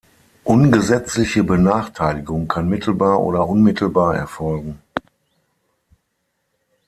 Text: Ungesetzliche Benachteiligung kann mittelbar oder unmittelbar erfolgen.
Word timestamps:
Ungesetzliche 0.45 1.43
Benachteiligung 1.43 2.47
kann 2.47 2.67
mittelbar 2.67 3.19
oder 3.21 3.47
unmittelbar 3.47 4.15
erfolgen. 4.15 4.81